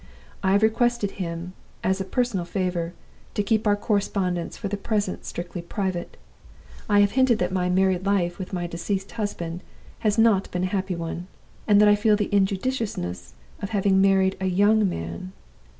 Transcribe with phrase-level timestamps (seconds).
[0.41, 1.53] I have requested him,
[1.83, 2.93] as a personal favor,
[3.35, 6.17] to keep our correspondence for the present strictly private.
[6.89, 9.61] I have hinted that my married life with my deceased husband
[9.99, 11.27] has not been a happy one;
[11.67, 15.33] and that I feel the injudiciousness of having married a young man.